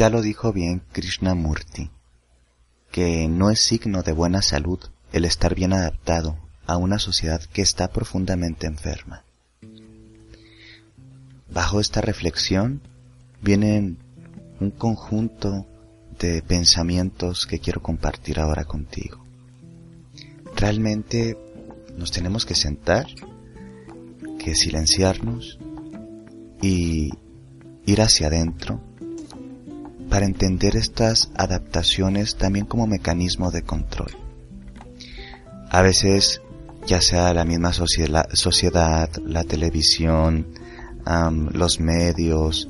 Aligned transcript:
Ya 0.00 0.08
lo 0.08 0.22
dijo 0.22 0.52
bien 0.52 0.82
Krishnamurti, 0.92 1.90
que 2.90 3.28
no 3.28 3.50
es 3.50 3.60
signo 3.60 4.02
de 4.02 4.12
buena 4.12 4.42
salud 4.42 4.80
el 5.12 5.24
estar 5.24 5.54
bien 5.54 5.72
adaptado 5.72 6.38
a 6.66 6.76
una 6.76 6.98
sociedad 6.98 7.42
que 7.52 7.62
está 7.62 7.88
profundamente 7.92 8.66
enferma. 8.66 9.24
Bajo 11.50 11.80
esta 11.80 12.00
reflexión 12.00 12.80
vienen 13.42 13.98
un 14.60 14.70
conjunto 14.70 15.66
de 16.18 16.42
pensamientos 16.42 17.46
que 17.46 17.58
quiero 17.58 17.82
compartir 17.82 18.38
ahora 18.38 18.64
contigo. 18.64 19.24
Realmente 20.54 21.36
nos 21.96 22.10
tenemos 22.10 22.44
que 22.44 22.54
sentar, 22.54 23.06
que 24.38 24.54
silenciarnos 24.54 25.58
y 26.60 27.10
ir 27.86 28.02
hacia 28.02 28.26
adentro 28.26 28.80
para 30.10 30.26
entender 30.26 30.76
estas 30.76 31.30
adaptaciones 31.36 32.36
también 32.36 32.66
como 32.66 32.86
mecanismo 32.86 33.50
de 33.50 33.62
control. 33.62 34.10
A 35.70 35.82
veces, 35.82 36.42
ya 36.86 37.00
sea 37.00 37.32
la 37.32 37.44
misma 37.44 37.72
sociedad, 37.72 39.10
la 39.24 39.44
televisión, 39.44 40.48
los 41.52 41.80
medios, 41.80 42.68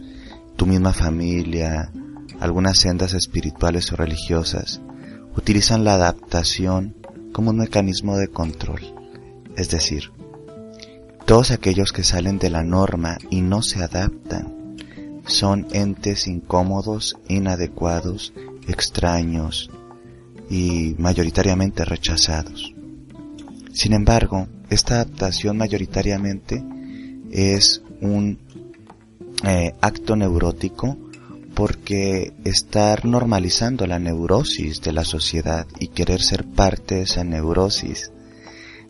tu 0.61 0.66
misma 0.66 0.92
familia, 0.92 1.91
algunas 2.39 2.78
sendas 2.78 3.14
espirituales 3.14 3.91
o 3.92 3.97
religiosas, 3.97 4.83
utilizan 5.34 5.84
la 5.84 5.94
adaptación 5.94 6.94
como 7.33 7.48
un 7.48 7.56
mecanismo 7.56 8.19
de 8.19 8.28
control. 8.28 8.83
Es 9.56 9.70
decir, 9.70 10.12
todos 11.25 11.50
aquellos 11.50 11.92
que 11.92 12.05
salen 12.05 12.38
de 12.38 12.50
la 12.50 12.62
norma 12.62 13.16
y 13.31 13.41
no 13.41 13.62
se 13.62 13.83
adaptan 13.83 14.77
son 15.25 15.66
entes 15.72 16.27
incómodos, 16.27 17.16
inadecuados, 17.27 18.34
extraños 18.69 19.70
y 20.50 20.94
mayoritariamente 20.98 21.86
rechazados. 21.86 22.75
Sin 23.72 23.94
embargo, 23.94 24.47
esta 24.69 24.97
adaptación 24.97 25.56
mayoritariamente 25.56 26.62
es 27.31 27.83
un 28.03 28.50
eh, 29.44 29.74
acto 29.80 30.16
neurótico 30.16 30.96
porque 31.55 32.33
estar 32.44 33.05
normalizando 33.05 33.86
la 33.86 33.98
neurosis 33.98 34.80
de 34.82 34.92
la 34.92 35.05
sociedad 35.05 35.66
y 35.78 35.88
querer 35.88 36.22
ser 36.22 36.44
parte 36.44 36.97
de 36.97 37.02
esa 37.02 37.24
neurosis 37.24 38.12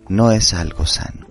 no 0.08 0.32
es 0.32 0.54
algo 0.54 0.86
sano. 0.86 1.28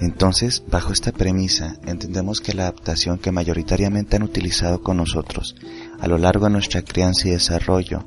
Entonces, 0.00 0.62
bajo 0.68 0.92
esta 0.92 1.12
premisa, 1.12 1.76
entendemos 1.86 2.40
que 2.40 2.54
la 2.54 2.64
adaptación 2.64 3.18
que 3.18 3.32
mayoritariamente 3.32 4.16
han 4.16 4.22
utilizado 4.22 4.82
con 4.82 4.98
nosotros 4.98 5.56
a 6.00 6.08
lo 6.08 6.18
largo 6.18 6.46
de 6.46 6.52
nuestra 6.52 6.82
crianza 6.82 7.28
y 7.28 7.32
desarrollo 7.32 8.04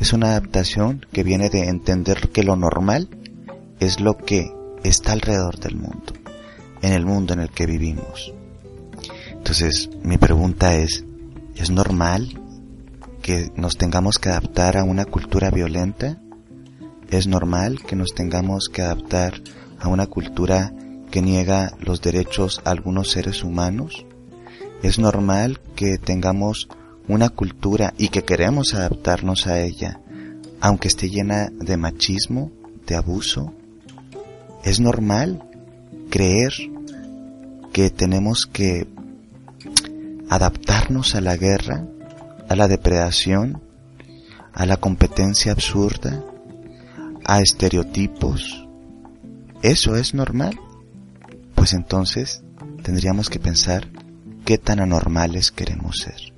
es 0.00 0.12
una 0.12 0.30
adaptación 0.30 1.06
que 1.12 1.22
viene 1.22 1.50
de 1.50 1.68
entender 1.68 2.30
que 2.30 2.42
lo 2.42 2.56
normal 2.56 3.08
es 3.78 4.00
lo 4.00 4.16
que 4.16 4.52
está 4.82 5.12
alrededor 5.12 5.58
del 5.60 5.76
mundo, 5.76 6.12
en 6.82 6.92
el 6.92 7.06
mundo 7.06 7.34
en 7.34 7.40
el 7.40 7.50
que 7.50 7.66
vivimos. 7.66 8.32
Entonces, 9.44 9.90
mi 10.02 10.16
pregunta 10.16 10.74
es, 10.74 11.04
¿es 11.54 11.68
normal 11.68 12.40
que 13.20 13.52
nos 13.56 13.76
tengamos 13.76 14.18
que 14.18 14.30
adaptar 14.30 14.78
a 14.78 14.84
una 14.84 15.04
cultura 15.04 15.50
violenta? 15.50 16.18
¿Es 17.10 17.26
normal 17.26 17.82
que 17.86 17.94
nos 17.94 18.14
tengamos 18.14 18.70
que 18.72 18.80
adaptar 18.80 19.42
a 19.78 19.88
una 19.88 20.06
cultura 20.06 20.72
que 21.10 21.20
niega 21.20 21.72
los 21.78 22.00
derechos 22.00 22.62
a 22.64 22.70
algunos 22.70 23.10
seres 23.10 23.44
humanos? 23.44 24.06
¿Es 24.82 24.98
normal 24.98 25.60
que 25.76 25.98
tengamos 25.98 26.66
una 27.06 27.28
cultura 27.28 27.92
y 27.98 28.08
que 28.08 28.24
queremos 28.24 28.72
adaptarnos 28.72 29.46
a 29.46 29.60
ella, 29.60 30.00
aunque 30.62 30.88
esté 30.88 31.10
llena 31.10 31.50
de 31.50 31.76
machismo, 31.76 32.50
de 32.86 32.94
abuso? 32.94 33.52
¿Es 34.64 34.80
normal 34.80 35.46
creer 36.08 36.54
que 37.74 37.90
tenemos 37.90 38.46
que 38.50 38.88
adaptarnos 40.28 41.14
a 41.14 41.20
la 41.20 41.36
guerra, 41.36 41.86
a 42.48 42.56
la 42.56 42.68
depredación, 42.68 43.62
a 44.52 44.66
la 44.66 44.76
competencia 44.76 45.52
absurda, 45.52 46.22
a 47.24 47.40
estereotipos? 47.40 48.66
¿Eso 49.62 49.96
es 49.96 50.14
normal? 50.14 50.58
pues 51.64 51.72
entonces 51.72 52.42
tendríamos 52.82 53.30
que 53.30 53.40
pensar 53.40 53.88
qué 54.44 54.58
tan 54.58 54.80
anormales 54.80 55.50
queremos 55.50 55.96
ser. 55.96 56.34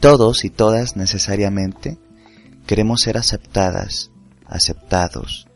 Todos 0.00 0.44
y 0.44 0.50
todas 0.50 0.96
necesariamente 0.96 1.98
queremos 2.66 3.02
ser 3.02 3.16
aceptadas, 3.16 4.10
aceptados, 4.46 5.46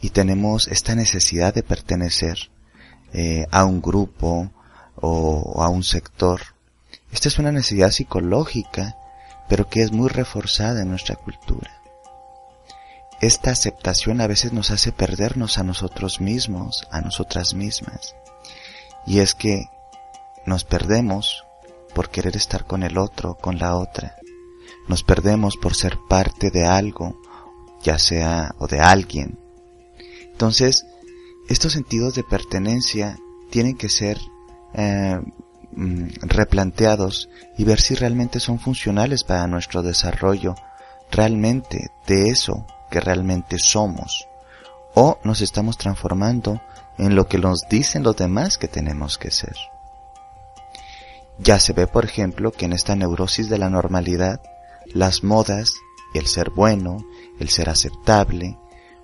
y 0.00 0.08
tenemos 0.10 0.68
esta 0.68 0.94
necesidad 0.94 1.52
de 1.54 1.62
pertenecer 1.62 2.50
eh, 3.12 3.44
a 3.50 3.66
un 3.66 3.82
grupo 3.82 4.50
o 4.96 5.62
a 5.62 5.68
un 5.68 5.82
sector. 5.82 6.40
Esta 7.12 7.28
es 7.28 7.38
una 7.38 7.52
necesidad 7.52 7.90
psicológica, 7.90 8.96
pero 9.48 9.68
que 9.68 9.82
es 9.82 9.92
muy 9.92 10.08
reforzada 10.08 10.82
en 10.82 10.90
nuestra 10.90 11.16
cultura. 11.16 11.70
Esta 13.20 13.52
aceptación 13.52 14.20
a 14.20 14.26
veces 14.26 14.52
nos 14.52 14.70
hace 14.70 14.92
perdernos 14.92 15.58
a 15.58 15.62
nosotros 15.62 16.20
mismos, 16.20 16.86
a 16.90 17.00
nosotras 17.00 17.54
mismas. 17.54 18.14
Y 19.06 19.20
es 19.20 19.34
que 19.34 19.66
nos 20.46 20.64
perdemos 20.64 21.44
por 21.94 22.10
querer 22.10 22.36
estar 22.36 22.66
con 22.66 22.82
el 22.82 22.98
otro, 22.98 23.36
con 23.36 23.58
la 23.58 23.76
otra. 23.76 24.16
Nos 24.88 25.02
perdemos 25.04 25.56
por 25.56 25.74
ser 25.74 25.98
parte 26.08 26.50
de 26.50 26.66
algo, 26.66 27.18
ya 27.82 27.98
sea 27.98 28.54
o 28.58 28.66
de 28.66 28.80
alguien. 28.80 29.38
Entonces, 30.32 30.84
estos 31.48 31.72
sentidos 31.72 32.14
de 32.14 32.24
pertenencia 32.24 33.16
tienen 33.50 33.76
que 33.76 33.88
ser 33.88 34.18
eh, 34.74 35.20
mm, 35.72 36.06
replanteados 36.22 37.28
y 37.56 37.64
ver 37.64 37.80
si 37.80 37.94
realmente 37.94 38.40
son 38.40 38.58
funcionales 38.58 39.24
para 39.24 39.46
nuestro 39.46 39.82
desarrollo, 39.82 40.54
realmente 41.10 41.90
de 42.06 42.28
eso 42.28 42.66
que 42.90 43.00
realmente 43.00 43.58
somos 43.58 44.28
o 44.94 45.18
nos 45.24 45.40
estamos 45.40 45.76
transformando 45.76 46.60
en 46.98 47.16
lo 47.16 47.26
que 47.26 47.38
nos 47.38 47.62
dicen 47.68 48.02
los 48.02 48.16
demás 48.16 48.58
que 48.58 48.68
tenemos 48.68 49.18
que 49.18 49.30
ser. 49.30 49.56
Ya 51.38 51.58
se 51.58 51.72
ve, 51.72 51.86
por 51.88 52.04
ejemplo, 52.04 52.52
que 52.52 52.66
en 52.66 52.72
esta 52.72 52.94
neurosis 52.94 53.48
de 53.48 53.58
la 53.58 53.68
normalidad, 53.68 54.40
las 54.86 55.24
modas, 55.24 55.72
el 56.14 56.26
ser 56.26 56.50
bueno, 56.50 56.98
el 57.40 57.48
ser 57.48 57.68
aceptable, 57.68 58.56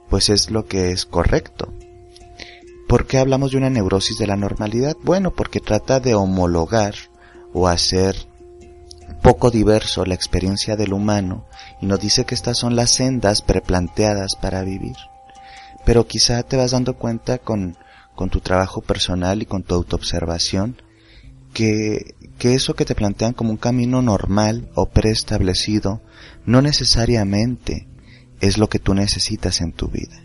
pues 0.08 0.28
es 0.28 0.50
lo 0.50 0.66
que 0.66 0.92
es 0.92 1.06
correcto. 1.06 1.72
¿Por 2.90 3.06
qué 3.06 3.18
hablamos 3.18 3.52
de 3.52 3.56
una 3.56 3.70
neurosis 3.70 4.18
de 4.18 4.26
la 4.26 4.34
normalidad? 4.34 4.96
Bueno, 5.04 5.30
porque 5.30 5.60
trata 5.60 6.00
de 6.00 6.16
homologar 6.16 6.96
o 7.52 7.68
hacer 7.68 8.16
poco 9.22 9.52
diverso 9.52 10.04
la 10.04 10.14
experiencia 10.14 10.74
del 10.74 10.92
humano 10.92 11.46
y 11.80 11.86
nos 11.86 12.00
dice 12.00 12.24
que 12.24 12.34
estas 12.34 12.58
son 12.58 12.74
las 12.74 12.90
sendas 12.90 13.42
preplanteadas 13.42 14.34
para 14.34 14.64
vivir. 14.64 14.96
Pero 15.84 16.08
quizá 16.08 16.42
te 16.42 16.56
vas 16.56 16.72
dando 16.72 16.94
cuenta 16.96 17.38
con, 17.38 17.76
con 18.16 18.28
tu 18.28 18.40
trabajo 18.40 18.80
personal 18.80 19.40
y 19.40 19.46
con 19.46 19.62
tu 19.62 19.76
autoobservación 19.76 20.82
que, 21.54 22.16
que 22.38 22.54
eso 22.54 22.74
que 22.74 22.86
te 22.86 22.96
plantean 22.96 23.34
como 23.34 23.50
un 23.50 23.56
camino 23.56 24.02
normal 24.02 24.68
o 24.74 24.86
preestablecido 24.86 26.02
no 26.44 26.60
necesariamente 26.60 27.86
es 28.40 28.58
lo 28.58 28.68
que 28.68 28.80
tú 28.80 28.94
necesitas 28.94 29.60
en 29.60 29.70
tu 29.70 29.86
vida. 29.86 30.24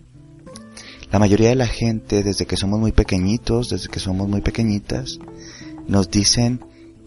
La 1.16 1.20
mayoría 1.20 1.48
de 1.48 1.56
la 1.56 1.68
gente, 1.68 2.24
desde 2.24 2.46
que 2.46 2.58
somos 2.58 2.78
muy 2.78 2.92
pequeñitos, 2.92 3.70
desde 3.70 3.88
que 3.88 4.02
somos 4.02 4.28
muy 4.28 4.42
pequeñitas, 4.42 5.18
nos 5.88 6.12
dicen 6.12 6.60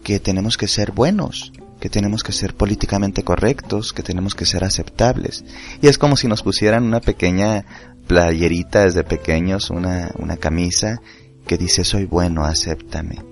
que 0.03 0.19
tenemos 0.19 0.57
que 0.57 0.67
ser 0.67 0.93
buenos, 0.93 1.53
que 1.79 1.91
tenemos 1.91 2.23
que 2.23 2.31
ser 2.31 2.55
políticamente 2.55 3.21
correctos, 3.21 3.93
que 3.93 4.01
tenemos 4.01 4.33
que 4.33 4.47
ser 4.47 4.63
aceptables. 4.63 5.45
Y 5.83 5.89
es 5.89 5.99
como 5.99 6.17
si 6.17 6.27
nos 6.27 6.41
pusieran 6.41 6.85
una 6.85 7.01
pequeña 7.01 7.65
playerita 8.07 8.85
desde 8.85 9.03
pequeños, 9.03 9.69
una, 9.69 10.09
una 10.17 10.37
camisa 10.37 10.99
que 11.45 11.59
dice 11.59 11.83
soy 11.83 12.05
bueno, 12.05 12.45
acéptame. 12.45 13.23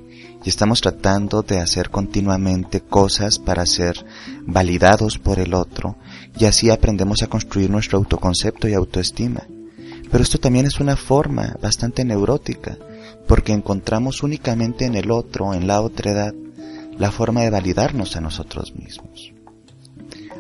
Y 0.46 0.50
estamos 0.50 0.82
tratando 0.82 1.42
de 1.42 1.60
hacer 1.60 1.90
continuamente 1.90 2.82
cosas 2.82 3.40
para 3.40 3.66
ser 3.66 4.06
validados 4.46 5.18
por 5.18 5.40
el 5.40 5.56
otro 5.56 5.98
y 6.38 6.46
así 6.46 6.70
aprendemos 6.70 7.24
a 7.24 7.28
construir 7.28 7.72
nuestro 7.72 7.98
autoconcepto 7.98 8.68
y 8.68 8.76
autoestima. 8.76 9.48
Pero 10.12 10.24
esto 10.24 10.38
también 10.38 10.66
es 10.66 10.80
una 10.80 10.96
forma 10.96 11.56
bastante 11.62 12.06
neurótica, 12.06 12.78
porque 13.28 13.54
encontramos 13.54 14.24
únicamente 14.24 14.86
en 14.86 14.96
el 14.96 15.12
otro, 15.12 15.54
en 15.54 15.68
la 15.68 15.82
otra 15.82 16.12
edad, 16.12 16.34
la 16.98 17.12
forma 17.12 17.42
de 17.42 17.50
validarnos 17.50 18.16
a 18.16 18.22
nosotros 18.22 18.74
mismos. 18.76 19.34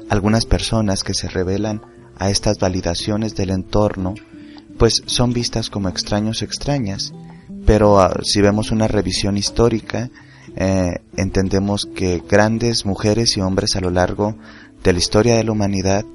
Algunas 0.09 0.45
personas 0.45 1.03
que 1.03 1.13
se 1.13 1.27
revelan 1.27 1.81
a 2.17 2.29
estas 2.29 2.59
validaciones 2.59 3.35
del 3.35 3.49
entorno, 3.49 4.15
pues 4.77 5.03
son 5.05 5.33
vistas 5.33 5.69
como 5.69 5.89
extraños 5.89 6.41
extrañas, 6.41 7.13
pero 7.65 7.99
ah, 7.99 8.19
si 8.23 8.41
vemos 8.41 8.71
una 8.71 8.87
revisión 8.87 9.37
histórica, 9.37 10.09
eh, 10.55 11.01
entendemos 11.17 11.87
que 11.93 12.23
grandes 12.27 12.85
mujeres 12.85 13.35
y 13.37 13.41
hombres 13.41 13.75
a 13.75 13.81
lo 13.81 13.91
largo 13.91 14.37
de 14.83 14.93
la 14.93 14.99
historia 14.99 15.35
de 15.35 15.43
la 15.43 15.51
humanidad 15.51 16.05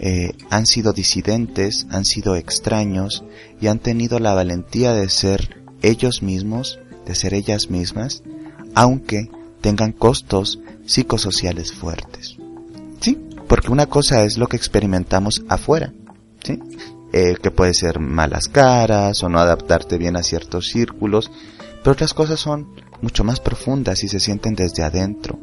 eh, 0.00 0.32
han 0.50 0.66
sido 0.66 0.92
disidentes, 0.92 1.86
han 1.90 2.04
sido 2.04 2.36
extraños 2.36 3.24
y 3.60 3.66
han 3.68 3.78
tenido 3.78 4.18
la 4.18 4.34
valentía 4.34 4.92
de 4.92 5.08
ser 5.08 5.62
ellos 5.82 6.22
mismos, 6.22 6.78
de 7.06 7.14
ser 7.14 7.34
ellas 7.34 7.70
mismas, 7.70 8.22
aunque 8.74 9.30
tengan 9.60 9.92
costos 9.92 10.58
psicosociales 10.86 11.72
fuertes. 11.72 12.36
Sí, 13.00 13.18
porque 13.48 13.70
una 13.70 13.86
cosa 13.86 14.24
es 14.24 14.38
lo 14.38 14.46
que 14.46 14.56
experimentamos 14.56 15.42
afuera, 15.48 15.92
¿sí? 16.42 16.58
Eh, 17.12 17.36
que 17.42 17.50
puede 17.50 17.74
ser 17.74 18.00
malas 18.00 18.48
caras 18.48 19.22
o 19.22 19.28
no 19.28 19.38
adaptarte 19.38 19.98
bien 19.98 20.16
a 20.16 20.22
ciertos 20.22 20.68
círculos, 20.68 21.30
pero 21.82 21.92
otras 21.92 22.14
cosas 22.14 22.40
son 22.40 22.68
mucho 23.02 23.24
más 23.24 23.40
profundas 23.40 24.02
y 24.04 24.08
se 24.08 24.20
sienten 24.20 24.54
desde 24.54 24.82
adentro, 24.82 25.38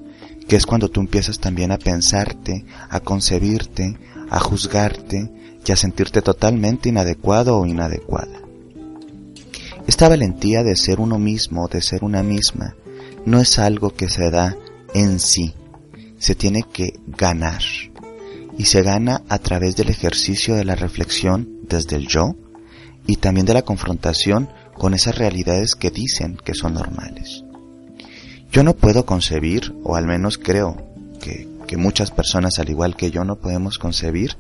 que 0.48 0.56
es 0.56 0.66
cuando 0.66 0.90
tú 0.90 1.00
empiezas 1.02 1.40
también 1.40 1.72
a 1.72 1.78
pensarte, 1.78 2.66
a 2.90 3.02
concebirte, 3.02 3.98
a 4.30 4.40
juzgarte 4.40 5.32
y 5.66 5.72
a 5.72 5.76
sentirte 5.76 6.22
totalmente 6.22 6.90
inadecuado 6.90 7.58
o 7.58 7.66
inadecuada. 7.66 8.42
Esta 9.88 10.10
valentía 10.10 10.64
de 10.64 10.76
ser 10.76 11.00
uno 11.00 11.18
mismo, 11.18 11.68
de 11.68 11.82
ser 11.82 12.04
una 12.04 12.24
misma, 12.24 12.76
no 13.26 13.40
es 13.40 13.60
algo 13.60 13.92
que 13.92 14.10
se 14.10 14.30
da 14.30 14.56
en 14.94 15.20
sí, 15.20 15.54
se 16.18 16.36
tiene 16.36 16.64
que 16.64 17.00
ganar. 17.08 17.62
Y 18.58 18.66
se 18.66 18.82
gana 18.82 19.24
a 19.30 19.40
través 19.40 19.76
del 19.76 19.90
ejercicio 19.90 20.56
de 20.56 20.66
la 20.66 20.76
reflexión 20.76 21.60
desde 21.68 21.96
el 21.96 22.08
yo 22.08 22.36
y 23.08 23.16
también 23.16 23.46
de 23.46 23.54
la 23.54 23.62
confrontación 23.62 24.50
con 24.78 24.94
esas 24.94 25.18
realidades 25.18 25.76
que 25.76 25.92
dicen 25.92 26.38
que 26.44 26.54
son 26.54 26.74
normales. 26.74 27.44
Yo 28.52 28.64
no 28.64 28.76
puedo 28.76 29.06
concebir, 29.06 29.76
o 29.84 29.96
al 29.96 30.08
menos 30.08 30.38
creo 30.38 30.89
que, 31.70 31.78
muchas 31.78 32.10
personas 32.10 32.58
al 32.58 32.70
igual 32.70 32.96
que 32.96 33.12
yo 33.12 33.24
no 33.24 33.36
podemos 33.36 33.78
concebir, 33.78 34.38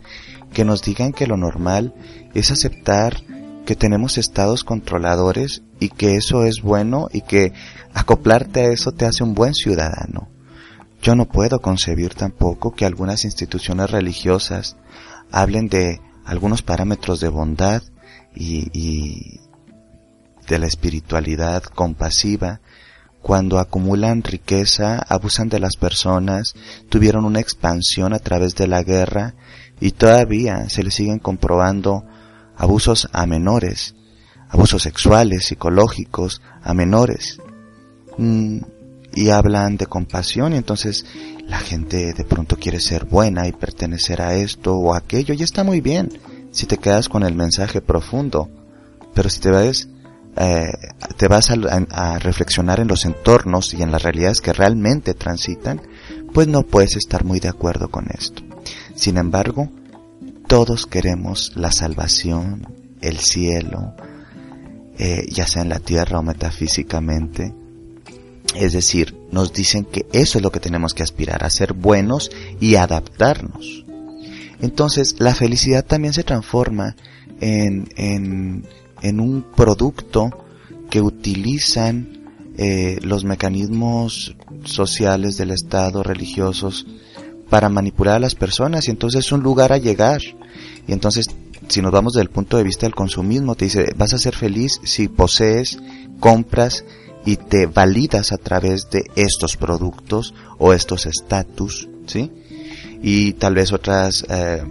que 0.52 0.66
nos 0.66 0.82
digan 0.82 1.14
que 1.14 1.28
lo 1.28 1.38
normal 1.38 1.94
es 2.34 2.50
aceptar 2.50 3.22
que 3.68 3.76
tenemos 3.76 4.18
estados 4.18 4.64
controladores 4.64 5.62
y 5.80 5.90
que 5.90 6.16
eso 6.16 6.44
es 6.44 6.64
bueno 6.64 7.08
y 7.14 7.22
que 7.22 7.54
acoplarte 7.94 8.62
a 8.62 8.72
eso 8.72 8.94
te 8.94 9.06
hace 9.06 9.24
un 9.24 9.36
buen 9.36 9.54
ciudadano. 9.54 10.28
Yo 11.04 11.14
no 11.14 11.26
puedo 11.28 11.60
concebir 11.62 12.16
tampoco 12.16 12.72
que 12.72 12.86
algunas 12.86 13.24
instituciones 13.26 13.92
religiosas 13.92 14.76
hablen 15.32 15.68
de 15.68 16.02
algunos 16.26 16.64
parámetros 16.64 17.20
de 17.20 17.30
bondad 17.30 17.84
y, 18.34 18.70
y 18.74 19.40
de 20.48 20.58
la 20.58 20.66
espiritualidad 20.66 21.62
compasiva 21.62 22.60
cuando 23.30 23.60
acumulan 23.60 24.24
riqueza, 24.24 24.98
abusan 25.08 25.50
de 25.50 25.60
las 25.60 25.76
personas, 25.76 26.56
tuvieron 26.90 27.26
una 27.26 27.40
expansión 27.40 28.16
a 28.16 28.18
través 28.18 28.56
de 28.56 28.66
la 28.66 28.82
guerra 28.82 29.36
y 29.80 29.92
todavía 29.92 30.68
se 30.68 30.82
les 30.82 30.96
siguen 30.96 31.20
comprobando 31.20 32.04
abusos 32.58 33.08
a 33.14 33.28
menores, 33.28 33.94
abusos 34.50 34.82
sexuales, 34.82 35.46
psicológicos 35.46 36.42
a 36.64 36.74
menores. 36.74 37.40
Mm, 38.18 38.62
y 39.14 39.30
hablan 39.30 39.78
de 39.78 39.86
compasión 39.86 40.54
y 40.54 40.58
entonces 40.58 41.06
la 41.46 41.60
gente 41.60 42.14
de 42.14 42.24
pronto 42.24 42.58
quiere 42.58 42.80
ser 42.80 43.06
buena 43.06 43.48
y 43.48 43.52
pertenecer 43.52 44.24
a 44.24 44.34
esto 44.34 44.74
o 44.74 44.96
aquello 44.96 45.36
y 45.36 45.44
está 45.44 45.64
muy 45.64 45.82
bien 45.82 46.20
si 46.52 46.66
te 46.66 46.78
quedas 46.78 47.10
con 47.10 47.22
el 47.22 47.36
mensaje 47.36 47.80
profundo. 47.80 48.50
Pero 49.14 49.30
si 49.30 49.40
te 49.40 49.52
ves, 49.52 49.88
eh, 50.42 50.72
te 51.18 51.28
vas 51.28 51.52
a, 51.52 52.18
reflexionar 52.20 52.80
en 52.80 52.88
los 52.88 53.04
entornos 53.04 53.74
y 53.74 53.82
en 53.82 53.92
las 53.92 54.04
realidades 54.04 54.40
que 54.40 54.54
realmente 54.54 55.14
transitan, 55.14 55.82
pues 56.34 56.48
no 56.48 56.64
puedes 56.64 56.96
estar 56.96 57.26
muy 57.26 57.42
de 57.42 57.50
acuerdo 57.50 57.90
con 57.90 58.08
esto. 58.10 58.42
Sin 58.96 59.18
embargo, 59.18 59.70
todos 60.48 60.86
queremos 60.86 61.52
la 61.56 61.74
salvación, 61.74 62.74
el 63.02 63.18
cielo, 63.18 63.96
eh, 64.98 65.26
ya 65.30 65.46
sea 65.46 65.62
en 65.62 65.70
la 65.70 65.80
tierra 65.80 66.20
o 66.20 66.24
metafísicamente. 66.24 67.54
Es 68.56 68.72
decir, 68.72 69.18
nos 69.34 69.52
dicen 69.52 69.84
que 69.84 70.06
eso 70.14 70.38
es 70.38 70.44
lo 70.44 70.52
que 70.52 70.62
tenemos 70.62 70.94
que 70.94 71.04
aspirar, 71.04 71.44
a 71.44 71.50
ser 71.50 71.74
buenos 71.74 72.32
y 72.62 72.76
adaptarnos. 72.76 73.84
Entonces, 74.62 75.16
la 75.20 75.36
felicidad 75.36 75.86
también 75.86 76.14
se 76.14 76.24
transforma 76.24 76.96
en, 77.42 77.90
en, 77.98 78.66
en 79.02 79.20
un 79.20 79.44
producto 79.56 80.30
que 80.90 81.02
utilizan 81.02 82.20
eh, 82.58 83.00
los 83.02 83.24
mecanismos 83.24 84.36
sociales 84.66 85.38
del 85.38 85.52
Estado, 85.52 86.04
religiosos, 86.04 86.86
para 87.50 87.70
manipular 87.70 88.16
a 88.16 88.20
las 88.20 88.36
personas 88.36 88.88
y 88.88 88.92
entonces 88.92 89.26
es 89.26 89.32
un 89.32 89.42
lugar 89.42 89.72
a 89.72 89.78
llegar. 89.78 90.22
Y 90.88 90.94
entonces, 90.94 91.28
si 91.68 91.82
nos 91.82 91.92
vamos 91.92 92.14
desde 92.14 92.24
el 92.24 92.30
punto 92.30 92.58
de 92.58 92.64
vista 92.64 92.86
del 92.86 92.96
consumismo, 92.96 93.56
te 93.56 93.66
dice, 93.66 93.94
vas 93.96 94.14
a 94.14 94.18
ser 94.18 94.36
feliz 94.36 94.80
si 94.84 95.08
posees, 95.08 95.80
compras 96.20 96.84
y 97.26 97.38
te 97.38 97.66
validas 97.66 98.32
a 98.32 98.38
través 98.38 98.90
de 98.90 99.04
estos 99.16 99.58
productos 99.58 100.34
o 100.58 100.74
estos 100.74 101.06
estatus, 101.06 101.88
¿sí? 102.06 102.32
Y 103.02 103.34
tal 103.34 103.56
vez 103.56 103.72
otras 103.72 104.26
eh, 104.30 104.64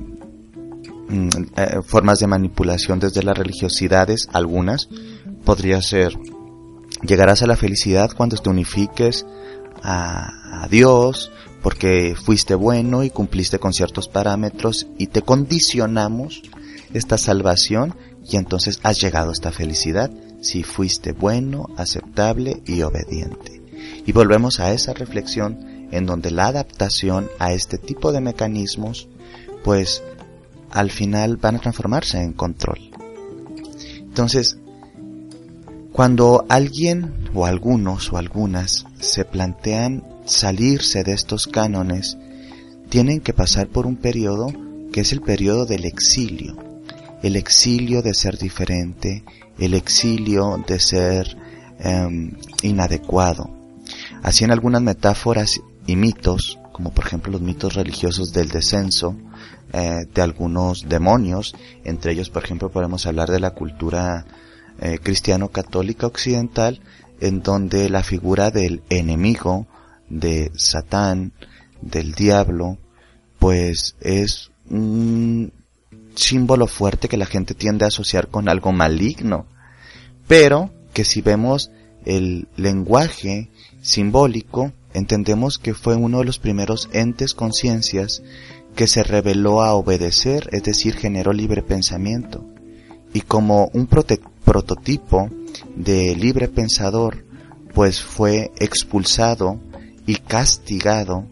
mm, 1.08 1.28
eh, 1.56 1.81
formas 1.84 2.20
de 2.20 2.26
manipulación 2.26 2.99
desde 2.99 3.22
las 3.22 3.37
religiosidades, 3.37 4.28
algunas, 4.32 4.88
podría 5.44 5.81
ser, 5.82 6.19
llegarás 7.02 7.43
a 7.43 7.46
la 7.46 7.56
felicidad 7.56 8.10
cuando 8.16 8.37
te 8.37 8.50
unifiques 8.50 9.26
a, 9.82 10.62
a 10.64 10.69
Dios, 10.69 11.31
porque 11.62 12.14
fuiste 12.14 12.55
bueno 12.55 13.02
y 13.05 13.10
cumpliste 13.10 13.58
con 13.58 13.72
ciertos 13.72 14.08
parámetros 14.08 14.87
y 14.99 15.08
te 15.08 15.22
condicionamos 15.22 16.43
esta 16.94 17.19
salvación 17.19 17.94
y 18.25 18.37
entonces 18.37 18.81
has 18.82 19.00
llegado 19.00 19.31
a 19.31 19.32
esta 19.32 19.52
felicidad 19.52 20.10
si 20.40 20.62
fuiste 20.62 21.12
bueno, 21.12 21.66
aceptable 21.76 22.62
y 22.66 22.82
obediente. 22.82 23.60
Y 24.06 24.12
volvemos 24.12 24.60
a 24.60 24.72
esa 24.72 24.94
reflexión 24.94 25.88
en 25.91 26.06
donde 26.06 26.31
la 26.31 26.46
adaptación 26.46 27.29
a 27.38 27.53
este 27.53 27.79
tipo 27.79 28.12
de 28.12 28.20
mecanismos 28.20 29.08
pues 29.65 30.03
al 30.70 30.91
final 30.91 31.37
van 31.37 31.56
a 31.56 31.60
transformarse 31.60 32.22
en 32.22 32.32
control. 32.32 32.91
Entonces, 34.01 34.58
cuando 35.93 36.44
alguien 36.48 37.13
o 37.34 37.46
algunos 37.46 38.13
o 38.13 38.19
algunas 38.19 38.87
se 39.01 39.25
plantean 39.25 40.05
salirse 40.25 41.03
de 41.05 41.13
estos 41.13 41.46
cánones, 41.46 42.17
tienen 42.89 43.20
que 43.20 43.32
pasar 43.32 43.69
por 43.69 43.87
un 43.87 43.96
periodo 43.96 44.53
que 44.93 45.01
es 45.01 45.13
el 45.13 45.20
periodo 45.20 45.67
del 45.67 45.84
exilio, 45.84 46.56
el 47.22 47.37
exilio 47.37 48.03
de 48.03 48.15
ser 48.15 48.39
diferente, 48.39 49.25
el 49.58 49.75
exilio 49.75 50.63
de 50.67 50.81
ser 50.81 51.37
em, 51.81 52.32
inadecuado. 52.63 53.51
Así 54.22 54.44
en 54.44 54.51
algunas 54.51 54.82
metáforas 54.82 55.60
y 55.87 55.96
mitos, 55.96 56.58
como 56.72 56.93
por 56.93 57.06
ejemplo 57.06 57.32
los 57.32 57.41
mitos 57.41 57.75
religiosos 57.75 58.32
del 58.32 58.48
descenso, 58.48 59.17
eh, 59.73 60.07
de 60.13 60.23
algunos 60.23 60.89
demonios, 60.89 61.55
entre 61.85 62.13
ellos 62.13 62.31
por 62.31 62.45
ejemplo 62.45 62.71
podemos 62.71 63.07
hablar 63.07 63.31
de 63.31 63.41
la 63.41 63.51
cultura 63.51 64.25
eh, 64.81 64.99
cristiano-católica 65.03 66.07
occidental, 66.07 66.81
en 67.21 67.43
donde 67.43 67.91
la 67.91 68.03
figura 68.03 68.51
del 68.51 68.83
enemigo 68.91 69.67
de 70.09 70.53
Satán, 70.55 71.33
del 71.81 72.13
diablo, 72.13 72.79
pues 73.39 73.97
es 74.01 74.51
un 74.71 75.53
símbolo 76.15 76.67
fuerte 76.67 77.09
que 77.09 77.17
la 77.17 77.27
gente 77.27 77.55
tiende 77.55 77.85
a 77.85 77.89
asociar 77.89 78.29
con 78.29 78.49
algo 78.49 78.73
maligno. 78.73 79.47
Pero 80.27 80.71
que 80.93 81.05
si 81.05 81.23
vemos 81.23 81.71
el 82.05 82.49
lenguaje 82.57 83.51
simbólico, 83.83 84.73
entendemos 84.95 85.59
que 85.59 85.75
fue 85.75 85.95
uno 85.95 86.19
de 86.19 86.25
los 86.25 86.39
primeros 86.39 86.89
entes 86.93 87.35
conciencias 87.35 88.23
que 88.79 88.87
se 88.87 89.03
reveló 89.03 89.61
a 89.61 89.75
obedecer, 89.75 90.49
es 90.53 90.63
decir, 90.63 90.94
generó 90.94 91.32
libre 91.32 91.63
pensamiento. 91.63 92.47
Y 93.13 93.23
como 93.23 93.69
un 93.73 93.89
prototipo 93.89 95.29
de 95.75 96.15
libre 96.15 96.47
pensador, 96.47 97.25
pues 97.75 98.01
fue 98.01 98.53
expulsado 98.61 99.58
y 100.06 100.15
castigado 100.15 101.27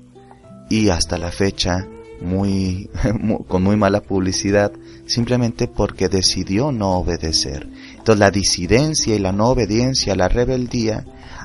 y 0.68 0.88
hasta 0.88 1.18
la 1.18 1.30
fecha 1.30 1.86
muy, 2.20 2.90
con 3.46 3.62
muy 3.62 3.76
mala 3.76 4.00
publicidad 4.00 4.72
simplemente 5.06 5.68
porque 5.68 6.08
decidió 6.08 6.72
no 6.72 6.96
obedecer. 6.96 7.68
Entonces 7.90 8.18
la 8.18 8.32
disidencia 8.32 9.14
y 9.14 9.20
la 9.20 9.30
no 9.30 9.50
obediencia, 9.50 10.16
la 10.16 10.28
rebeldía 10.28 11.04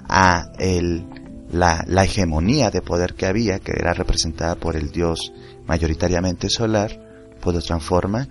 a 0.10 0.52
el 0.58 1.06
la, 1.52 1.84
la 1.88 2.06
hegemonía 2.06 2.72
de 2.72 2.82
poder 2.82 3.14
que 3.14 3.26
había, 3.26 3.60
que 3.60 3.74
era 3.74 3.94
representada 3.94 4.56
por 4.56 4.76
el 4.76 4.90
dios 4.90 5.34
mayoritariamente 5.72 6.50
solar, 6.50 6.92
pues 7.40 7.56
lo 7.56 7.62
transforma 7.62 8.28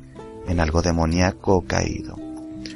en 0.47 0.61
algo 0.61 0.83
demoníaco 0.83 1.63
caído. 1.63 2.19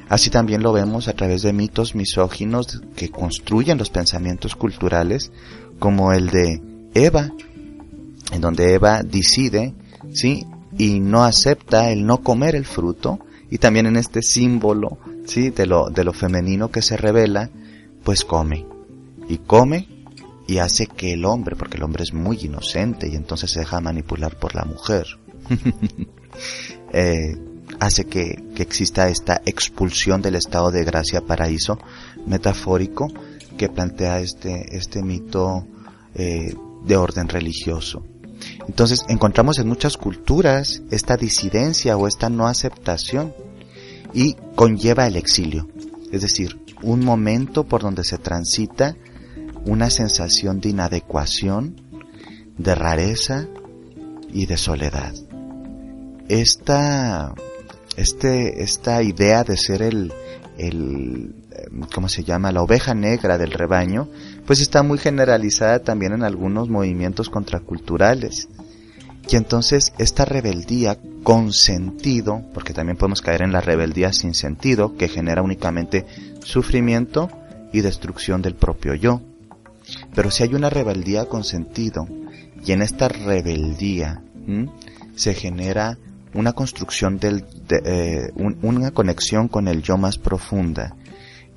Así 0.09 0.30
también 0.30 0.62
lo 0.62 0.73
vemos 0.73 1.06
a 1.06 1.12
través 1.12 1.42
de 1.42 1.52
mitos 1.52 1.94
misóginos 1.94 2.80
que 2.97 3.11
construyen 3.11 3.76
los 3.76 3.90
pensamientos 3.90 4.56
culturales, 4.56 5.33
como 5.78 6.14
el 6.14 6.30
de 6.30 6.62
Eva, 6.94 7.30
en 8.33 8.40
donde 8.40 8.73
Eva 8.73 9.02
decide, 9.02 9.75
¿sí? 10.14 10.47
Y 10.78 10.99
no 10.99 11.25
acepta 11.25 11.90
el 11.90 12.06
no 12.06 12.23
comer 12.23 12.54
el 12.54 12.64
fruto, 12.64 13.18
y 13.50 13.59
también 13.59 13.85
en 13.85 13.97
este 13.97 14.23
símbolo, 14.23 14.97
¿sí? 15.26 15.50
De 15.50 15.66
lo, 15.66 15.90
de 15.90 16.04
lo 16.04 16.14
femenino 16.14 16.71
que 16.71 16.80
se 16.80 16.97
revela, 16.97 17.50
pues 18.02 18.25
come. 18.25 18.64
Y 19.28 19.37
come 19.37 19.94
y 20.47 20.59
hace 20.59 20.87
que 20.87 21.13
el 21.13 21.25
hombre, 21.25 21.57
porque 21.57 21.77
el 21.77 21.83
hombre 21.83 22.03
es 22.03 22.13
muy 22.13 22.39
inocente 22.43 23.09
y 23.09 23.17
entonces 23.17 23.51
se 23.51 23.61
deja 23.61 23.81
manipular 23.81 24.39
por 24.39 24.55
la 24.55 24.65
mujer, 24.65 25.07
eh, 26.93 27.37
hace 27.81 28.05
que, 28.05 28.43
exista 28.57 29.09
esta 29.09 29.43
expulsión 29.47 30.23
del 30.23 30.37
estado 30.37 30.71
de 30.71 30.85
gracia 30.85 31.23
paraíso 31.23 31.79
metafórico 32.27 33.09
que 33.57 33.69
plantea 33.69 34.21
este, 34.21 34.77
este 34.77 35.03
mito 35.03 35.67
eh, 36.15 36.55
de 36.85 36.97
orden 36.97 37.29
religioso. 37.29 38.05
Entonces 38.67 39.05
encontramos 39.09 39.59
en 39.59 39.69
muchas 39.69 39.97
culturas 39.97 40.83
esta 40.91 41.17
disidencia 41.17 41.97
o 41.97 42.07
esta 42.07 42.29
no 42.29 42.47
aceptación 42.47 43.33
y 44.13 44.37
conlleva 44.55 45.07
el 45.07 45.17
exilio, 45.17 45.69
es 46.13 46.23
decir, 46.23 46.61
un 46.83 47.05
momento 47.05 47.65
por 47.65 47.83
donde 47.83 48.05
se 48.05 48.19
transita 48.19 48.97
una 49.66 49.90
sensación 49.90 50.61
de 50.61 50.71
inadecuación, 50.71 51.80
de 52.59 52.75
rareza 52.75 53.47
y 54.33 54.47
de 54.47 54.56
soledad. 54.56 55.14
Esta, 56.28 57.35
este, 57.97 58.62
esta 58.62 59.02
idea 59.02 59.44
de 59.44 59.56
ser 59.56 59.83
el, 59.83 60.12
el, 60.59 61.35
¿cómo 61.94 62.09
se 62.09 62.25
llama? 62.25 62.52
La 62.52 62.62
oveja 62.62 62.94
negra 62.94 63.38
del 63.38 63.52
rebaño, 63.52 64.09
pues 64.47 64.61
está 64.61 64.83
muy 64.83 64.99
generalizada 64.99 65.80
también 65.80 66.12
en 66.12 66.23
algunos 66.23 66.68
movimientos 66.68 67.30
contraculturales. 67.30 68.49
Y 69.28 69.37
entonces 69.37 69.92
esta 69.99 70.25
rebeldía 70.25 70.99
con 71.23 71.52
sentido, 71.52 72.42
porque 72.52 72.75
también 72.75 72.99
podemos 72.99 73.23
caer 73.23 73.42
en 73.42 73.52
la 73.52 73.62
rebeldía 73.62 74.12
sin 74.12 74.35
sentido, 74.35 74.97
que 74.97 75.09
genera 75.09 75.42
únicamente 75.42 76.04
sufrimiento 76.40 77.30
y 77.73 77.80
destrucción 77.80 78.42
del 78.42 78.54
propio 78.54 78.94
yo. 78.94 79.23
Pero 80.14 80.31
si 80.31 80.43
hay 80.43 80.55
una 80.55 80.71
rebeldía 80.71 81.26
con 81.26 81.45
sentido, 81.45 82.07
y 82.64 82.73
en 82.73 82.83
esta 82.83 83.09
rebeldía 83.09 84.23
se 85.14 85.35
genera 85.35 85.99
una 86.35 86.53
construcción 86.53 87.19
del, 87.19 87.45
de, 87.69 87.83
eh, 87.85 88.33
una 88.62 88.91
conexión 88.91 89.49
con 89.49 89.69
el 89.69 89.83
yo 89.83 89.97
más 89.97 90.19
profunda 90.19 90.97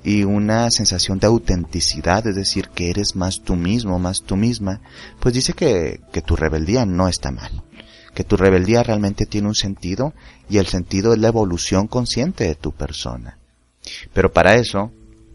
y 0.04 0.22
una 0.22 0.70
sensación 0.70 1.18
de 1.18 1.26
autenticidad, 1.26 2.26
es 2.26 2.36
decir, 2.36 2.68
que 2.68 2.90
eres 2.90 3.16
más 3.16 3.42
tú 3.42 3.56
mismo, 3.56 3.98
más 3.98 4.22
tú 4.22 4.36
misma, 4.36 4.80
pues 5.18 5.34
dice 5.34 5.52
que, 5.54 6.00
que 6.12 6.22
tu 6.22 6.36
rebeldía 6.36 6.86
no 6.86 7.08
está 7.08 7.32
mal, 7.32 7.64
que 8.14 8.22
tu 8.22 8.36
rebeldía 8.36 8.82
realmente 8.84 9.26
tiene 9.26 9.48
un 9.48 9.56
sentido 9.56 10.14
y 10.48 10.58
el 10.58 10.66
sentido 10.66 11.12
es 11.12 11.18
la 11.18 11.28
evolución 11.28 11.88
consciente 11.88 12.44
de 12.44 12.54
tu 12.54 12.72
persona. 12.72 13.38
Pero 14.12 14.32
para 14.32 14.54
eso, 14.54 14.92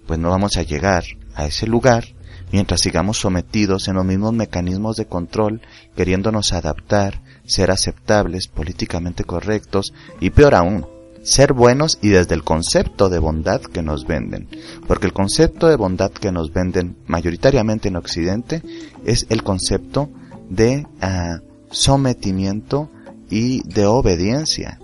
pues 0.07 0.19
no 0.19 0.29
vamos 0.29 0.55
a 0.57 0.63
llegar 0.63 1.03
a 1.35 1.45
ese 1.45 1.67
lugar 1.67 2.05
mientras 2.53 2.81
sigamos 2.81 3.17
sometidos 3.17 3.87
en 3.87 3.95
los 3.95 4.05
mismos 4.05 4.31
mecanismos 4.31 4.95
de 4.95 5.07
control, 5.07 5.61
queriéndonos 5.95 6.53
adaptar, 6.53 7.19
ser 7.45 7.71
aceptables, 7.71 8.47
políticamente 8.47 9.23
correctos 9.23 9.91
y 10.19 10.29
peor 10.29 10.53
aún, 10.53 10.85
ser 11.23 11.53
buenos 11.53 11.97
y 11.99 12.09
desde 12.09 12.35
el 12.35 12.43
concepto 12.43 13.09
de 13.09 13.17
bondad 13.17 13.59
que 13.59 13.81
nos 13.81 14.05
venden. 14.05 14.47
Porque 14.87 15.07
el 15.07 15.13
concepto 15.13 15.67
de 15.67 15.77
bondad 15.77 16.11
que 16.11 16.31
nos 16.31 16.53
venden 16.53 16.95
mayoritariamente 17.07 17.87
en 17.87 17.95
Occidente 17.95 18.61
es 19.03 19.25
el 19.29 19.41
concepto 19.41 20.11
de 20.47 20.85
ah, 21.01 21.39
sometimiento 21.71 22.91
y 23.31 23.67
de 23.67 23.87
obediencia. 23.87 24.79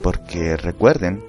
Porque 0.00 0.56
recuerden, 0.56 1.22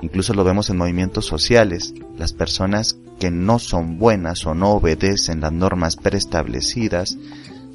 incluso 0.00 0.32
lo 0.32 0.44
vemos 0.44 0.70
en 0.70 0.78
movimientos 0.78 1.26
sociales, 1.26 1.92
las 2.16 2.32
personas 2.32 2.96
que 3.18 3.30
no 3.30 3.58
son 3.58 3.98
buenas 3.98 4.46
o 4.46 4.54
no 4.54 4.72
obedecen 4.72 5.40
las 5.40 5.52
normas 5.52 5.96
preestablecidas 5.96 7.16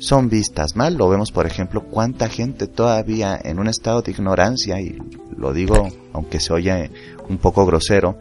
son 0.02 0.30
vistas 0.30 0.76
mal. 0.76 0.96
Lo 0.96 1.10
vemos, 1.10 1.32
por 1.32 1.46
ejemplo, 1.46 1.84
cuánta 1.84 2.28
gente 2.28 2.68
todavía 2.68 3.40
en 3.42 3.60
un 3.60 3.68
estado 3.68 4.02
de 4.02 4.12
ignorancia, 4.12 4.82
y 4.82 4.98
lo 5.38 5.54
digo 5.54 5.90
aunque 6.14 6.40
se 6.40 6.54
oye 6.54 6.92
un 7.30 7.38
poco 7.38 7.66
grosero, 7.66 8.18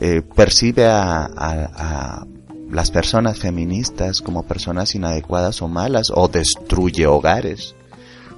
eh, 0.00 0.22
percibe 0.22 0.86
a, 0.86 1.24
a, 1.24 2.26
las 2.70 2.90
personas 2.90 3.38
feministas 3.38 4.20
como 4.20 4.44
personas 4.44 4.94
inadecuadas 4.94 5.60
o 5.62 5.68
malas 5.68 6.12
o 6.14 6.28
destruye 6.28 7.06
hogares 7.06 7.74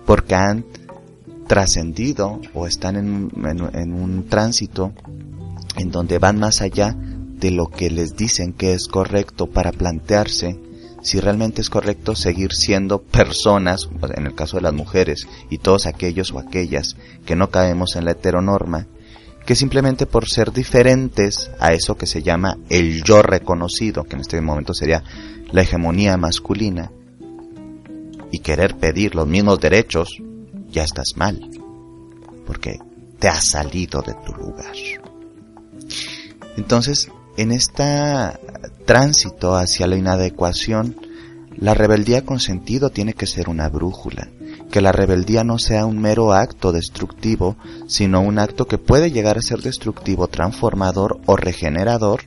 porque 0.06 0.36
han 0.36 0.64
trascendido 1.48 2.40
o 2.54 2.66
están 2.66 2.96
en, 2.96 3.30
en 3.74 3.92
un 3.92 4.26
tránsito 4.28 4.92
en 5.76 5.90
donde 5.90 6.18
van 6.18 6.38
más 6.38 6.62
allá 6.62 6.96
de 7.40 7.50
lo 7.50 7.66
que 7.66 7.90
les 7.90 8.16
dicen 8.16 8.52
que 8.52 8.74
es 8.74 8.86
correcto 8.86 9.46
para 9.46 9.72
plantearse 9.72 10.58
si 11.02 11.18
realmente 11.18 11.62
es 11.62 11.70
correcto 11.70 12.14
seguir 12.14 12.52
siendo 12.52 13.00
personas, 13.00 13.88
en 14.14 14.26
el 14.26 14.34
caso 14.34 14.56
de 14.56 14.62
las 14.62 14.74
mujeres 14.74 15.26
y 15.48 15.58
todos 15.58 15.86
aquellos 15.86 16.32
o 16.32 16.38
aquellas 16.38 16.96
que 17.24 17.36
no 17.36 17.50
caemos 17.50 17.96
en 17.96 18.04
la 18.04 18.12
heteronorma, 18.12 18.86
que 19.46 19.54
simplemente 19.54 20.06
por 20.06 20.28
ser 20.28 20.52
diferentes 20.52 21.50
a 21.58 21.72
eso 21.72 21.96
que 21.96 22.06
se 22.06 22.22
llama 22.22 22.58
el 22.68 23.02
yo 23.02 23.22
reconocido, 23.22 24.04
que 24.04 24.16
en 24.16 24.20
este 24.20 24.40
momento 24.40 24.74
sería 24.74 25.02
la 25.52 25.62
hegemonía 25.62 26.16
masculina, 26.18 26.92
y 28.30 28.40
querer 28.40 28.76
pedir 28.76 29.14
los 29.14 29.26
mismos 29.26 29.58
derechos, 29.58 30.22
ya 30.68 30.84
estás 30.84 31.14
mal, 31.16 31.50
porque 32.46 32.78
te 33.18 33.28
has 33.28 33.44
salido 33.44 34.02
de 34.02 34.14
tu 34.24 34.32
lugar. 34.32 34.72
Entonces, 36.56 37.10
en 37.36 37.52
este 37.52 37.84
tránsito 38.84 39.54
hacia 39.54 39.86
la 39.86 39.96
inadecuación, 39.96 40.96
la 41.56 41.74
rebeldía 41.74 42.24
con 42.24 42.40
sentido 42.40 42.90
tiene 42.90 43.14
que 43.14 43.26
ser 43.26 43.48
una 43.48 43.68
brújula, 43.68 44.28
que 44.70 44.80
la 44.80 44.92
rebeldía 44.92 45.44
no 45.44 45.58
sea 45.58 45.84
un 45.84 45.98
mero 45.98 46.32
acto 46.32 46.72
destructivo, 46.72 47.56
sino 47.86 48.20
un 48.20 48.38
acto 48.38 48.66
que 48.66 48.78
puede 48.78 49.10
llegar 49.10 49.36
a 49.36 49.42
ser 49.42 49.60
destructivo, 49.60 50.28
transformador 50.28 51.20
o 51.26 51.36
regenerador, 51.36 52.22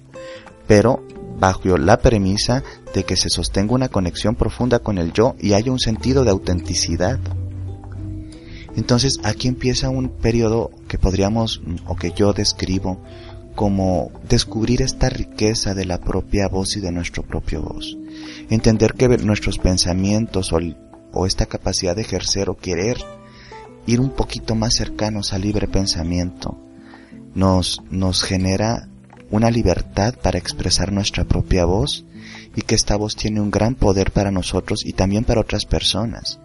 pero 0.68 1.04
bajo 1.40 1.78
la 1.78 2.00
premisa 2.00 2.64
de 2.94 3.04
que 3.04 3.16
se 3.16 3.30
sostenga 3.30 3.74
una 3.74 3.90
conexión 3.90 4.36
profunda 4.36 4.80
con 4.80 4.98
el 4.98 5.14
yo 5.14 5.36
y 5.40 5.54
haya 5.54 5.72
un 5.72 5.80
sentido 5.80 6.24
de 6.24 6.32
autenticidad. 6.32 7.20
Entonces 8.76 9.20
aquí 9.24 9.48
empieza 9.48 9.90
un 9.90 10.10
periodo 10.10 10.72
que 10.88 10.98
podríamos, 10.98 11.62
o 11.86 11.96
que 11.96 12.12
yo 12.12 12.34
describo, 12.34 13.02
como 13.56 14.12
descubrir 14.28 14.82
esta 14.82 15.10
riqueza 15.10 15.74
de 15.74 15.86
la 15.86 16.00
propia 16.00 16.48
voz 16.48 16.76
y 16.76 16.80
de 16.80 16.92
nuestro 16.92 17.24
propio 17.24 17.62
voz. 17.62 17.98
Entender 18.50 18.94
que 18.94 19.08
nuestros 19.20 19.58
pensamientos 19.60 20.52
o, 20.54 21.26
esta 21.26 21.46
capacidad 21.46 21.96
de 21.96 22.02
ejercer 22.02 22.50
o 22.50 22.58
querer 22.58 22.98
ir 23.86 24.00
un 24.00 24.12
poquito 24.12 24.56
más 24.56 24.74
cercanos 24.76 25.34
al 25.34 25.42
libre 25.42 25.68
pensamiento 25.68 26.58
nos, 27.36 27.82
nos 27.90 28.24
genera 28.24 28.88
una 29.30 29.50
libertad 29.50 30.16
para 30.22 30.38
expresar 30.38 30.92
nuestra 30.92 31.24
propia 31.24 31.66
voz 31.66 32.06
y 32.56 32.62
que 32.62 32.76
esta 32.76 32.96
voz 32.96 33.16
tiene 33.16 33.42
un 33.42 33.52
gran 33.52 33.76
poder 33.76 34.12
para 34.12 34.32
nosotros 34.32 34.86
y 34.86 34.94
también 34.94 35.24
para 35.24 35.42
otras 35.42 35.66
personas. 35.66 36.40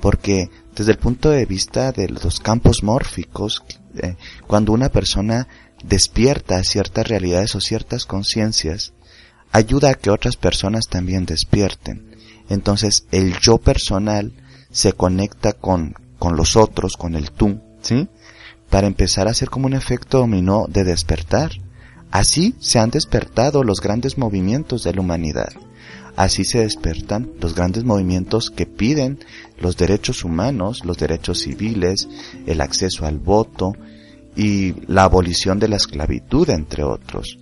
Porque 0.00 0.50
desde 0.74 0.92
el 0.92 0.98
punto 0.98 1.30
de 1.30 1.46
vista 1.46 1.92
de 1.92 2.08
los 2.08 2.40
campos 2.40 2.82
mórficos, 2.82 3.64
eh, 3.96 4.16
cuando 4.46 4.72
una 4.72 4.90
persona 4.90 5.48
despierta 5.84 6.62
ciertas 6.64 7.06
realidades 7.08 7.54
o 7.54 7.60
ciertas 7.60 8.06
conciencias, 8.06 8.92
ayuda 9.52 9.90
a 9.90 9.94
que 9.94 10.10
otras 10.10 10.36
personas 10.36 10.88
también 10.88 11.26
despierten. 11.26 12.16
Entonces 12.48 13.06
el 13.10 13.38
yo 13.40 13.58
personal 13.58 14.32
se 14.70 14.92
conecta 14.92 15.52
con, 15.52 15.94
con 16.18 16.36
los 16.36 16.56
otros, 16.56 16.96
con 16.96 17.14
el 17.14 17.30
tú, 17.30 17.60
¿sí? 17.82 18.08
Para 18.70 18.86
empezar 18.86 19.28
a 19.28 19.30
hacer 19.30 19.48
como 19.48 19.66
un 19.66 19.74
efecto 19.74 20.18
dominó 20.18 20.66
de 20.68 20.84
despertar. 20.84 21.52
Así 22.10 22.54
se 22.60 22.78
han 22.78 22.90
despertado 22.90 23.62
los 23.62 23.80
grandes 23.80 24.18
movimientos 24.18 24.82
de 24.82 24.94
la 24.94 25.00
humanidad. 25.00 25.52
Así 26.16 26.44
se 26.44 26.60
despertan 26.60 27.30
los 27.40 27.54
grandes 27.54 27.84
movimientos 27.84 28.50
que 28.50 28.64
piden 28.66 29.18
los 29.58 29.76
derechos 29.76 30.24
humanos, 30.24 30.84
los 30.84 30.96
derechos 30.96 31.40
civiles, 31.40 32.08
el 32.46 32.62
acceso 32.62 33.04
al 33.04 33.18
voto, 33.18 33.74
y 34.36 34.74
la 34.86 35.04
abolición 35.04 35.58
de 35.58 35.68
la 35.68 35.76
esclavitud, 35.76 36.50
entre 36.50 36.84
otros. 36.84 37.38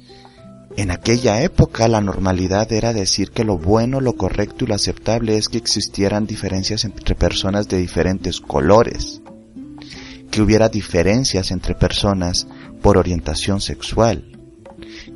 En 0.77 0.91
aquella 0.91 1.43
época 1.43 1.87
la 1.87 2.01
normalidad 2.01 2.73
era 2.73 2.93
decir 2.93 3.31
que 3.31 3.45
lo 3.45 3.59
bueno, 3.59 4.01
lo 4.01 4.15
correcto 4.15 4.65
y 4.65 4.69
lo 4.69 4.75
aceptable 4.75 5.37
es 5.37 5.49
que 5.49 5.59
existieran 5.59 6.27
diferencias 6.27 6.85
entre 6.85 7.15
personas 7.15 7.69
de 7.69 7.79
diferentes 7.79 8.41
colores, 8.41 9.21
que 10.31 10.43
hubiera 10.43 10.69
diferencias 10.69 11.53
entre 11.53 11.77
personas 11.77 12.49
por 12.83 12.99
orientación 12.99 13.61
sexual, 13.61 14.25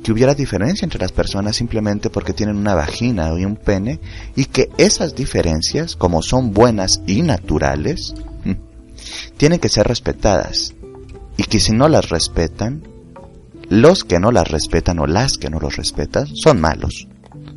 que 0.01 0.13
hubiera 0.13 0.33
diferencia 0.33 0.85
entre 0.85 1.01
las 1.01 1.11
personas 1.11 1.57
simplemente 1.57 2.09
porque 2.09 2.31
tienen 2.31 2.55
una 2.55 2.75
vagina 2.75 3.29
y 3.37 3.43
un 3.43 3.57
pene 3.57 3.99
y 4.37 4.45
que 4.45 4.69
esas 4.77 5.13
diferencias, 5.13 5.97
como 5.97 6.21
son 6.21 6.53
buenas 6.53 7.01
y 7.05 7.21
naturales, 7.21 8.13
tienen 9.37 9.59
que 9.59 9.67
ser 9.67 9.87
respetadas 9.87 10.73
y 11.49 11.53
que 11.53 11.59
si 11.59 11.71
no 11.71 11.87
las 11.87 12.09
respetan, 12.09 12.83
los 13.69 14.03
que 14.03 14.19
no 14.19 14.31
las 14.31 14.47
respetan 14.47 14.99
o 14.99 15.07
las 15.07 15.37
que 15.39 15.49
no 15.49 15.59
los 15.59 15.77
respetan 15.77 16.27
son 16.35 16.61
malos, 16.61 17.07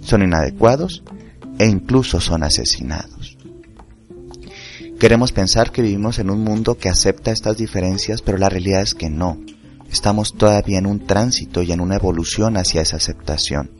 son 0.00 0.22
inadecuados 0.22 1.02
e 1.58 1.66
incluso 1.66 2.18
son 2.18 2.42
asesinados. 2.42 3.36
Queremos 4.98 5.32
pensar 5.32 5.72
que 5.72 5.82
vivimos 5.82 6.18
en 6.20 6.30
un 6.30 6.42
mundo 6.42 6.78
que 6.78 6.88
acepta 6.88 7.32
estas 7.32 7.58
diferencias, 7.58 8.22
pero 8.22 8.38
la 8.38 8.48
realidad 8.48 8.80
es 8.80 8.94
que 8.94 9.10
no 9.10 9.38
estamos 9.90 10.32
todavía 10.38 10.78
en 10.78 10.86
un 10.86 11.06
tránsito 11.06 11.60
y 11.62 11.72
en 11.72 11.80
una 11.82 11.96
evolución 11.96 12.56
hacia 12.56 12.80
esa 12.80 12.96
aceptación. 12.96 13.72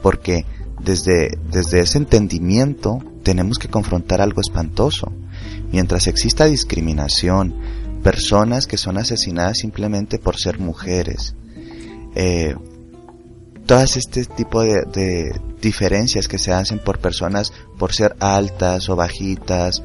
Porque 0.00 0.46
desde, 0.80 1.38
desde 1.50 1.80
ese 1.80 1.98
entendimiento 1.98 2.98
tenemos 3.24 3.58
que 3.58 3.66
confrontar 3.66 4.20
algo 4.20 4.40
espantoso. 4.40 5.12
Mientras 5.72 6.06
exista 6.06 6.44
discriminación, 6.44 7.79
personas 8.02 8.66
que 8.66 8.76
son 8.76 8.98
asesinadas 8.98 9.58
simplemente 9.58 10.18
por 10.18 10.36
ser 10.36 10.58
mujeres, 10.58 11.34
eh, 12.14 12.54
todas 13.66 13.96
este 13.96 14.24
tipo 14.24 14.62
de, 14.62 14.82
de, 14.92 15.40
diferencias 15.60 16.26
que 16.26 16.38
se 16.38 16.52
hacen 16.52 16.78
por 16.78 16.98
personas 16.98 17.52
por 17.78 17.92
ser 17.92 18.16
altas 18.18 18.88
o 18.88 18.96
bajitas, 18.96 19.82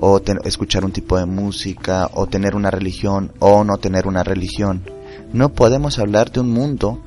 o 0.00 0.20
escuchar 0.44 0.84
un 0.84 0.92
tipo 0.92 1.18
de 1.18 1.26
música, 1.26 2.10
o 2.14 2.26
tener 2.26 2.54
una 2.54 2.70
religión, 2.70 3.32
o 3.38 3.64
no 3.64 3.78
tener 3.78 4.06
una 4.06 4.24
religión, 4.24 4.82
no 5.32 5.50
podemos 5.50 5.98
hablar 5.98 6.32
de 6.32 6.40
un 6.40 6.50
mundo 6.50 7.02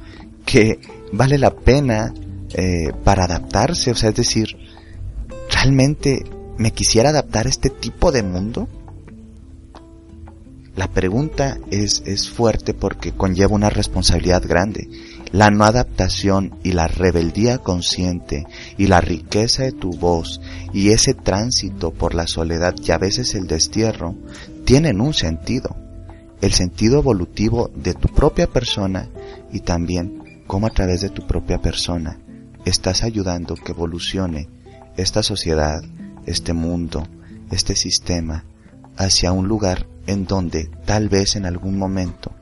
que 0.46 0.80
vale 1.12 1.38
la 1.38 1.52
pena 1.52 2.14
eh, 2.54 2.92
para 3.04 3.26
adaptarse, 3.26 3.92
o 3.92 3.96
sea, 3.96 4.10
es 4.10 4.16
decir, 4.16 4.58
¿realmente 5.50 6.24
me 6.58 6.72
quisiera 6.72 7.10
adaptar 7.10 7.48
a 7.48 7.50
este 7.50 7.70
tipo 7.70 8.12
de 8.12 8.24
mundo? 8.24 8.68
La 10.76 10.88
pregunta 10.88 11.58
es, 11.70 12.02
es 12.06 12.30
fuerte 12.30 12.74
porque 12.74 13.12
conlleva 13.12 13.56
una 13.56 13.70
responsabilidad 13.70 14.44
grande. 14.48 14.90
La 15.32 15.50
no 15.50 15.66
adaptación 15.66 16.56
y 16.64 16.74
la 16.74 16.88
rebeldía 16.88 17.58
consciente 17.58 18.46
y 18.78 18.88
la 18.88 19.02
riqueza 19.02 19.64
de 19.64 19.72
tu 19.72 19.92
voz 19.92 20.42
y 20.74 20.90
ese 20.90 21.14
tránsito 21.14 21.92
por 21.92 22.16
la 22.16 22.28
soledad 22.28 22.76
y 22.84 22.92
a 22.92 22.98
veces 22.98 23.36
el 23.36 23.48
destierro 23.48 24.16
tienen 24.66 25.00
un 25.00 25.14
sentido 25.14 25.76
el 26.42 26.54
sentido 26.54 27.00
evolutivo 27.00 27.70
de 27.76 27.94
tu 27.94 28.10
propia 28.10 28.48
persona 28.48 29.08
y 29.52 29.60
también 29.60 30.44
cómo 30.48 30.68
a 30.68 30.72
través 30.72 31.02
de 31.02 31.10
tu 31.10 31.26
propia 31.28 31.60
persona 31.60 32.20
estás 32.66 33.04
ayudando 33.04 33.56
que 33.56 33.72
evolucione 33.72 34.50
esta 34.98 35.24
sociedad, 35.24 35.84
este 36.26 36.54
mundo, 36.54 37.08
este 37.52 37.76
sistema 37.76 38.44
hacia 38.98 39.32
un 39.32 39.48
lugar 39.48 39.86
en 40.12 40.26
donde 40.26 40.70
tal 40.86 41.10
vez 41.10 41.36
en 41.36 41.46
algún 41.46 41.78
momento 41.78 42.34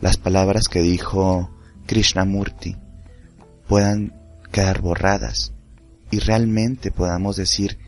las 0.00 0.16
palabras 0.16 0.68
que 0.68 0.80
dijo 0.80 1.50
Krishnamurti 1.86 2.76
puedan 3.68 4.14
quedar 4.52 4.80
borradas 4.80 5.52
y 6.10 6.20
realmente 6.20 6.90
podamos 6.90 7.36
decir, 7.36 7.78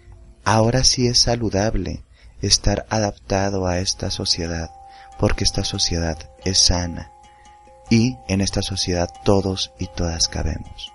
ahora 0.44 0.84
sí 0.84 1.06
es 1.06 1.18
saludable 1.18 2.04
estar 2.40 2.86
adaptado 2.90 3.66
a 3.66 3.78
esta 3.78 4.10
sociedad 4.10 4.70
porque 5.18 5.44
esta 5.44 5.64
sociedad 5.64 6.30
es 6.44 6.58
sana 6.58 7.12
y 7.90 8.16
en 8.28 8.40
esta 8.40 8.62
sociedad 8.62 9.08
todos 9.24 9.72
y 9.78 9.86
todas 9.86 10.28
cabemos. 10.28 10.92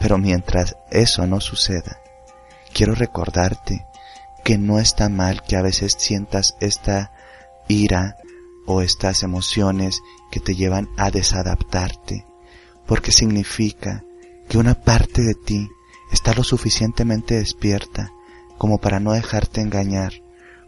Pero 0.00 0.16
mientras 0.18 0.76
eso 0.90 1.26
no 1.26 1.40
suceda, 1.40 2.00
quiero 2.72 2.94
recordarte 2.94 3.86
que 4.44 4.58
no 4.58 4.78
está 4.78 5.08
mal 5.08 5.42
que 5.42 5.56
a 5.56 5.62
veces 5.62 5.96
sientas 5.98 6.56
esta 6.60 7.12
ira 7.68 8.16
o 8.66 8.82
estas 8.82 9.22
emociones 9.22 10.00
que 10.30 10.40
te 10.40 10.54
llevan 10.54 10.88
a 10.96 11.10
desadaptarte, 11.10 12.26
porque 12.86 13.12
significa 13.12 14.04
que 14.48 14.58
una 14.58 14.74
parte 14.74 15.22
de 15.22 15.34
ti 15.34 15.68
está 16.12 16.34
lo 16.34 16.44
suficientemente 16.44 17.36
despierta 17.36 18.12
como 18.56 18.78
para 18.78 19.00
no 19.00 19.12
dejarte 19.12 19.60
engañar 19.60 20.12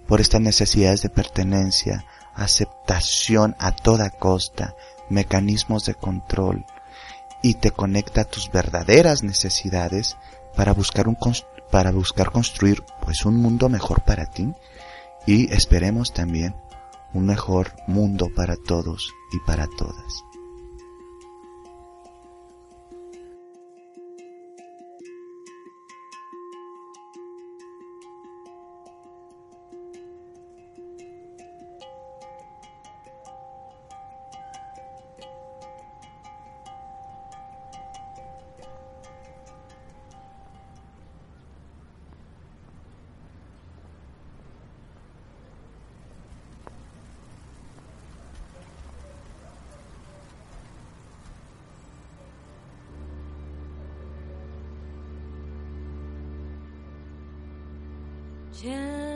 por 0.07 0.21
estas 0.21 0.41
necesidades 0.41 1.03
de 1.03 1.09
pertenencia 1.09 2.05
aceptación 2.35 3.57
a 3.59 3.73
toda 3.73 4.11
costa, 4.11 4.75
mecanismos 5.09 5.85
de 5.85 5.95
control 5.95 6.65
y 7.43 7.55
te 7.55 7.71
conecta 7.71 8.23
a 8.23 8.25
tus 8.25 8.51
verdaderas 8.51 9.23
necesidades 9.23 10.17
para 10.57 10.73
buscar 10.73 11.09
un 11.09 11.17
para 11.71 11.93
buscar 11.93 12.31
construir 12.33 12.83
pues 13.01 13.25
un 13.25 13.37
mundo 13.37 13.69
mejor 13.69 14.03
para 14.03 14.27
ti. 14.27 14.53
Y 15.27 15.53
esperemos 15.53 16.13
también 16.13 16.55
un 17.13 17.27
mejor 17.27 17.73
mundo 17.87 18.29
para 18.35 18.57
todos 18.57 19.13
y 19.33 19.39
para 19.41 19.67
todas. 19.67 20.25
天。 58.61 59.10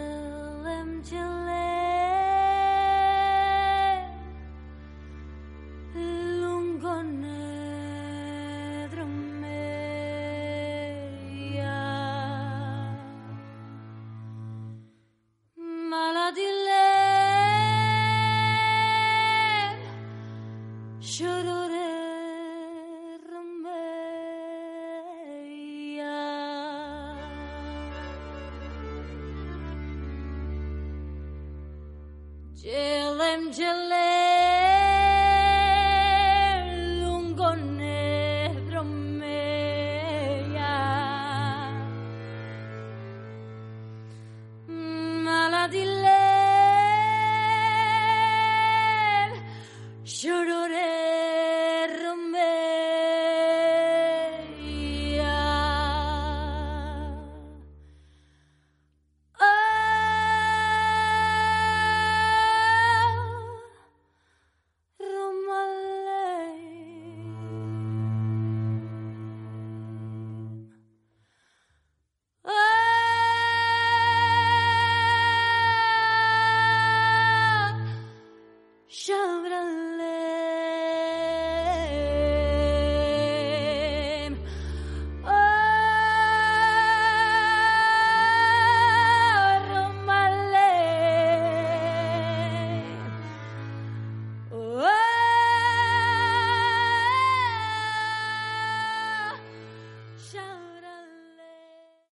Jill 32.64 33.20
and 33.20 33.52
Jill. 33.52 34.13